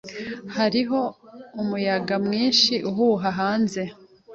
[0.55, 0.99] Hariho
[1.61, 3.81] umuyaga mwinshi uhuha hanze.